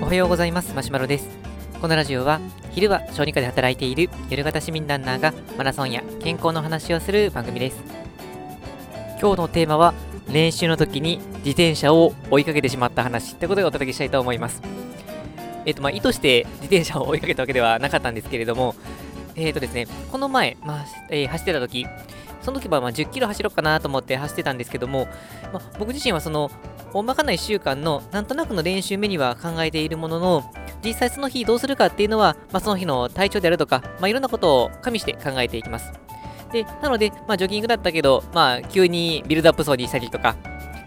[0.00, 0.72] おはようございます。
[0.74, 1.28] マシュマロです。
[1.80, 7.82] このラジオは昼は小児科で働いている夜型市民ランナーがマラソンや健康の話をする番組です。
[9.20, 9.94] 今日のテーマは
[10.28, 14.62] 練習の時に自転車を追いかけてしまった話ということでお届けしたいと思います。
[15.64, 18.76] えっ、とまあ意図して自転車を追いかけたわけではなかったんですけれども
[19.34, 21.84] えっ、とですねこの前、まあえー走ってた時
[22.46, 25.08] その時はまあ10キロ走ろうかなと思って走ってたんですけども、
[25.52, 26.48] まあ、僕自身はその
[26.92, 30.52] 大まかな1週間のなんとなくの練習メニューは考えているものの
[30.84, 35.92] 実際その日どうするかっていうのは、まあ、その日の体調であるとか、まあ、いろんなことを加味して考えていきます。
[36.52, 40.36] でなので、まあ、ジョギングだったけど、まあ、急にビルドアップ走にしたりとか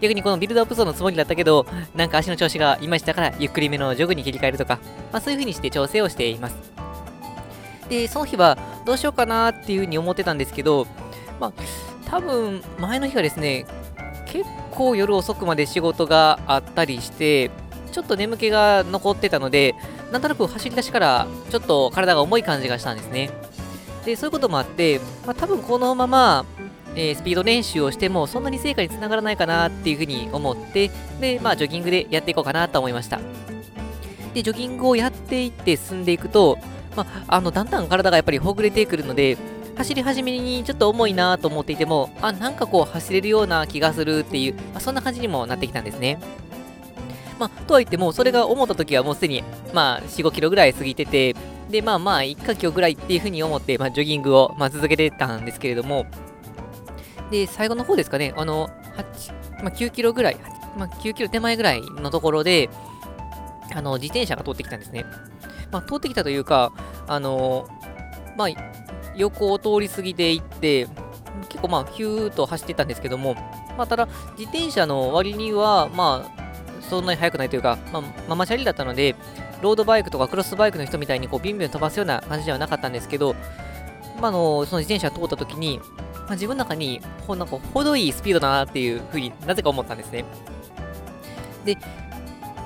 [0.00, 4.78] 逆にこのビルドアップ走のつもりだったけどなんか足の調子がいましたからゆっくりめのジョグに切り替えるとか、
[5.12, 6.56] まあ、そういう風にして調整をしています。
[7.90, 10.86] でその日はどうしようかなっていう風に思ってたんですけど
[11.40, 11.52] まあ
[12.06, 13.66] 多分前の日がですね
[14.26, 17.50] 結構夜遅くまで仕事があったりして
[17.90, 19.74] ちょっと眠気が残ってたので
[20.12, 23.30] なんとなく走り出しからちょっと体が重い感じがしたんですね。
[24.04, 26.46] でそういうこともあって、まあ、多分このまま、
[26.94, 33.20] えースピード練習をしてもそんなに成果につながらないかなっていうふうに思ってでまあジョギングでやっていこうかなと思いました。
[34.32, 36.58] でジョギングをやっていって進んでいくと、
[36.96, 39.36] まあ、あのだんだん体がやっぱりほぐれてくるので
[39.80, 46.20] 走り始めにちょっと重いなと思っていても、あ、なんかこう走れるような気がするっていう、まあ、そんな感じにもなってきたんですね。
[47.38, 51.34] まあ、とはいっても、それが思った時はもうすでに、まあ、4、5キロぐらい過ぎてて、
[51.70, 56.04] で、まあまあ、1かキロぐらいっていうふうに思って、まあ、ジョギングを、まあ、続けてたんですけれども、
[57.30, 58.68] で、最後の方ですかね、あの、
[59.56, 60.36] 8、まあ、9キロぐらい、
[60.76, 62.68] まあ、9キロ手前ぐらいのところで、
[63.74, 65.06] あの、自転車が通ってきたんですね。
[65.72, 66.70] まあ、通ってきたというか、
[67.06, 67.66] あの、
[68.36, 68.48] まあ、
[69.20, 70.86] 横を通り過ぎていって、
[71.48, 73.34] 結構まあ、ヒューと走ってたんですけども、
[73.76, 79.14] まあ、ただ、自転車の割には、まあ、そんなに速くないというか、まあ、ママチャリだったので、
[79.62, 83.34] ロードバイクとかクロスバイクの人みたいにこうビンビン飛ばすような感じではなかったんですけど、
[84.20, 85.80] まあ、のその自転車通った時に、
[86.14, 90.24] まあ、自分の中にほなんか程いいスピードだなっていうふうになぜか思ったんですね。
[91.64, 91.76] で、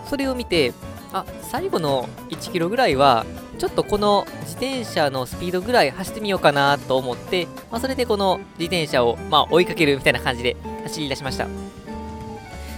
[0.08, 0.72] それを見て、
[1.12, 11.46] あ最後の1キロぐらいは、ちょっとこの自転車のスピードぐらい走ってみようかなと思って、まあ、それでこの自転車を、まあ、追いかけるみたいな感じで走り出しました。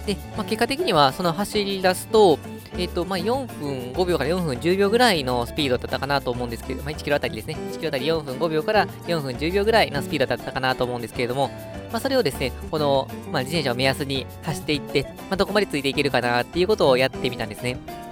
[0.06, 2.38] で、まあ、結果的にはその走り出すと、
[2.78, 7.56] えっ、と、まあ、4分5秒から4分10秒ぐらいのスピードだったかなと思うんですけど、まあ、1キロあたりですね。
[7.72, 11.48] 1キロあたり4分5秒から4分10秒ぐらいのスピードだったかなと思うんですけれども、
[11.90, 18.05] まあ、それをですね、この、まあ、自転車を目安に走っていって、まあ、どこまでついていけるかなっていうことをやってみたんですね。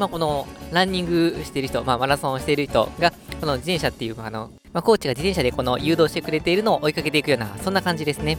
[0.00, 8.38] まあ、このランニングしている人、まあ、マラソンをしている人が、この自転車っていう、あの、まあ、コーチが自転車でこの誘導してくれているのを追いかけていくような、そんな感じですね。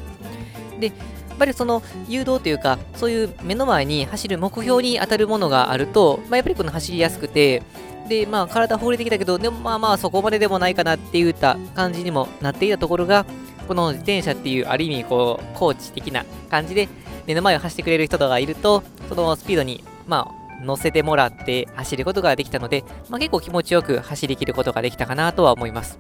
[0.80, 0.94] で、や
[1.36, 7.62] っぱりその誘導というか、そういう目の前に走る目標に当たるものがあると、まあ、やっぱりこの走りやすくて、
[8.10, 13.28] で、まあ、体ほぐれてきたけど、でもまあまあ、そこまででもないかなっていった感じにもなっていたところが、
[13.68, 16.90] この自転車っていう、ある意味、こう、コーチ的な感じで、
[17.28, 26.00] 目の前を走ってくれる人がいると、そのスピードに、まあ、乗せてもらって走ることができたので、まあ、結構気持ちよく走り切ることができたかなとは思います。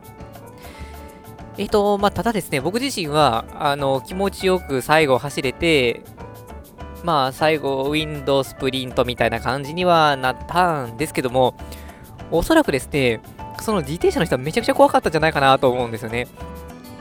[1.58, 6.02] えっ、と、まあ、ただですね、僕自身は、あの、気持ちよく最後走れて、
[7.04, 11.56] まあ、最後、ウィンドスプリントみたいな感じにはなったんですけども、
[12.32, 13.22] おそらくですね、
[13.60, 16.26] その自転車の人はめちゃくちゃ怖かったんじゃないかなと思うんですよね。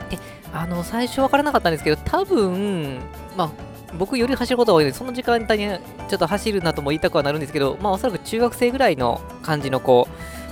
[0.09, 0.19] で、
[0.53, 2.99] あの、最初わからなかったんですけど、多分、
[3.37, 3.51] まあ、
[3.97, 5.67] 僕より走ることが多いので、その時間帯に
[6.09, 10.07] ちょっと走るなとも言いたくはなるんですけど、まあおそらく中学生ぐらいの感じの子、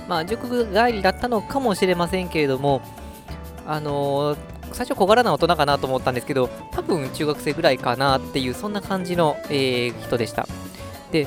[0.08, 2.82] まあ塾帰りだったのかもしれませんけれども、
[3.66, 4.38] あのー
[4.72, 10.46] 最初小柄な大人かなと思ったんですけど、多分中学生ぐらいかなっていう、そんな感じの、えー人でした。
[11.10, 11.26] で、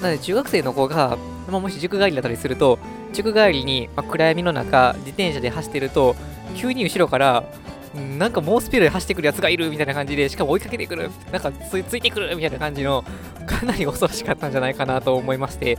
[0.00, 1.18] なので中学生の子が、
[1.50, 2.78] まあ、もし塾帰りだったりすると、
[3.12, 6.16] 塾帰りに、まあ、暗闇の中、自転車で走ってると、
[6.56, 7.44] 急に後ろから、
[7.94, 13.04] なんか猛スピードで走ってくるやつがいるみたいな感じで、しかも追いかけてくる、なんかついてくるみたいな感じの、
[13.46, 15.78] かなり恐ろしかったんじゃないかなと思いまして、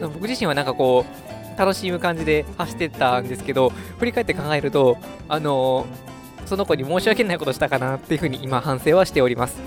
[0.00, 4.96] 僕自身はなんかこう、楽しむ感じで走ってたんですけど、振り返って考えると、
[5.28, 6.10] あのー
[6.46, 9.60] その子に申し訳ないことしたかなっていうふうに今反省はしております。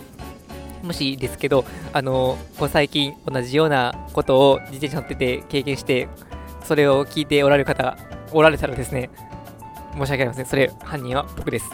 [0.81, 1.63] もしですけど、
[1.93, 6.09] あのーこう最近同じようなことを自転車乗ってて経験して、
[6.65, 7.95] それを聞いておられる方
[8.33, 9.09] おられたらですね、
[9.97, 10.45] 申し訳ありません。
[10.45, 11.71] それ、犯人は僕です。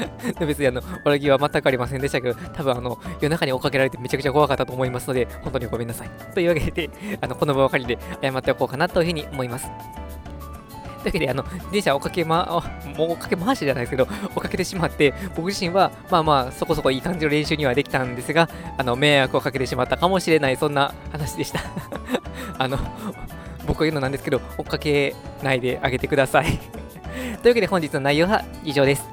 [0.40, 6.10] 別にあの、悪気は全くありませんでしたけど、多分あの、夜中に追っかけられてめちゃくちゃ怖かったと思いますので、本当にごめんなさい。
[6.34, 9.66] というわけで、あの、この場を借りて謝っておこうかなというふうに思います。
[9.66, 12.62] というわけで、あの、電車を追っかけま、
[12.96, 21.60] もう追っかけ回しじゃないですけど、追っかけてしまって、僕自身は、まあまあ、そこそこいい感じの練習にはできたんですが、あの、迷惑をかけてしまったかもしれない、そんな話でした
[22.58, 22.76] あの、
[23.66, 26.58] 僕が言うのなんですけど、追っかけないであげてください
[27.46, 29.04] というわけで本日の内容は以上です。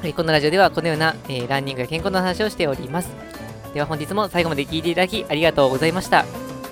[0.00, 3.10] はい、このラジオではこのような、えー、ランニングや健康の話をしております。
[3.74, 6.24] では本日も最後まで聴いていただきありがとうございました。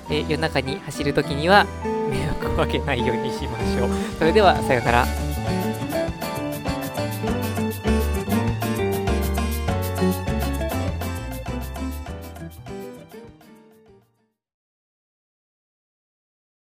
[0.08, 1.67] えー、夜中に走るときには
[2.11, 3.90] 迷惑をかけないようにしましょう。
[4.19, 5.27] それではさようなら。